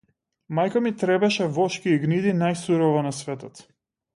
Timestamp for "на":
3.11-3.13